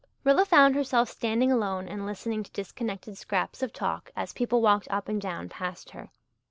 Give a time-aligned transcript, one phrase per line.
[0.23, 4.87] Rilla found herself standing alone and listening to disconnected scraps of talk as people walked
[4.89, 6.09] up and down past her.